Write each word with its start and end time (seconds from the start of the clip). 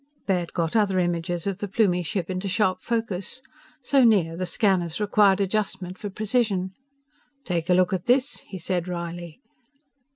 Baird 0.25 0.51
got 0.53 0.75
other 0.75 0.97
images 0.97 1.45
of 1.45 1.59
the 1.59 1.67
Plumie 1.67 2.01
ship 2.01 2.27
into 2.27 2.47
sharp 2.47 2.81
focus. 2.81 3.39
So 3.83 4.03
near, 4.03 4.35
the 4.35 4.47
scanners 4.47 4.99
required 4.99 5.39
adjustment 5.39 5.95
for 5.99 6.09
precision. 6.09 6.71
"Take 7.45 7.69
a 7.69 7.75
look 7.75 7.93
at 7.93 8.05
this!" 8.07 8.39
he 8.39 8.57
said 8.57 8.87
wryly. 8.87 9.39